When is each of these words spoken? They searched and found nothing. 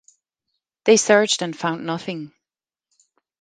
They 0.85 0.97
searched 0.97 1.43
and 1.43 1.55
found 1.55 1.85
nothing. 1.85 2.33